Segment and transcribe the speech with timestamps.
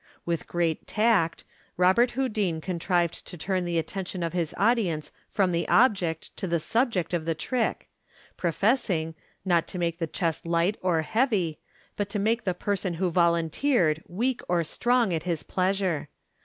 [0.25, 1.43] With great tact,
[1.77, 6.59] Robert Houdin contrived to turn the attention of his audience from the object to the
[6.59, 7.87] subject of the trick,
[8.35, 9.13] professing,
[9.45, 11.59] not to make the chest light or heavy,
[11.97, 16.09] but to make the person who volunteered weak or strong at his pleasure.